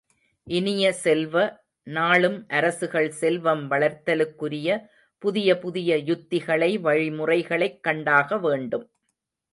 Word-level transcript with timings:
இனிய 0.47 0.93
செல்வ, 0.93 1.35
நாளும் 1.87 2.47
அரசுகள் 2.49 3.09
செல்வம் 3.11 3.71
வளர்தலுக்குரிய 3.71 4.69
புதிய 5.23 5.57
புதிய 5.57 5.97
யுத்திகளை, 5.97 6.79
வழிமுறைகளைக் 6.79 7.83
கண்டாக 7.83 8.39
வேண்டும். 8.39 8.87